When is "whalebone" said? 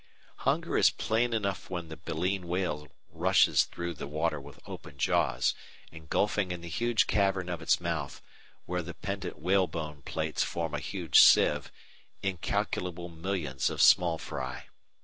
9.37-10.01